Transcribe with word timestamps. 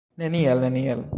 Neniel, 0.17 0.61
neniel! 0.63 1.03